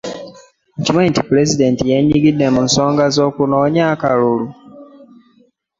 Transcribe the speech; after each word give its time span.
Okimanyi 0.79 1.09
nti 1.11 1.21
pulezidenti 1.27 1.81
yenyigide 1.91 2.45
mu 2.55 2.61
nsonga 2.67 3.05
z'okunoonya 3.15 3.83
akalulu. 3.93 4.47